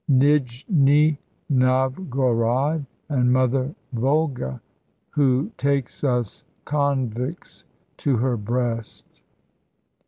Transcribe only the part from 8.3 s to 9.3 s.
breast."